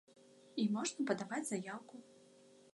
І 0.63 0.65
можна 0.77 1.05
падаваць 1.11 1.43
заяўку. 1.53 1.95